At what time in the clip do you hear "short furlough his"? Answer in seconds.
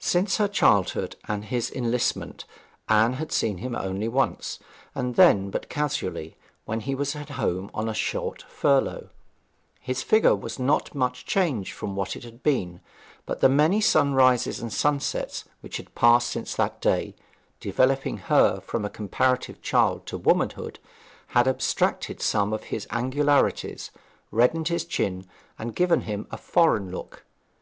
7.92-10.02